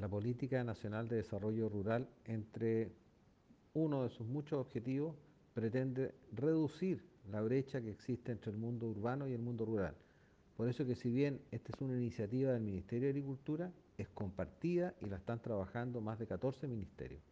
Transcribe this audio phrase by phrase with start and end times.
[0.00, 2.90] la Política Nacional de Desarrollo Rural, entre
[3.74, 5.14] uno de sus muchos objetivos,
[5.52, 9.94] pretende reducir la brecha que existe entre el mundo urbano y el mundo rural.
[10.56, 14.94] Por eso que si bien esta es una iniciativa del Ministerio de Agricultura, es compartida
[15.02, 17.22] y la están trabajando más de 14 ministerios.